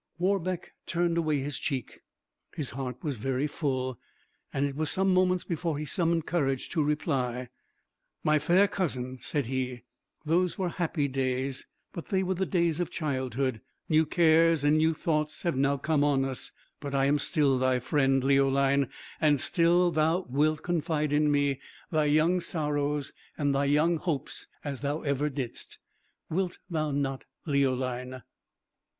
[0.17, 1.99] Warbeck turned away his cheek;
[2.55, 3.99] his heart was very full,
[4.51, 7.49] and it was some moments before he summoned courage to reply.
[8.23, 9.83] "My fair cousin," said he,
[10.25, 13.61] "those were happy days; but they were the days of childhood.
[13.89, 16.51] New cares and new thoughts have now come on us.
[16.79, 18.89] But I am still thy friend, Leoline,
[19.21, 21.59] and still thou wilt confide in me
[21.91, 25.77] thy young sorrows and thy young hopes as thou ever didst.
[26.27, 28.23] Wilt thou not, Leoline?"